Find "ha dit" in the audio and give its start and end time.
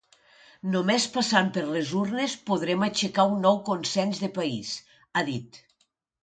5.21-5.63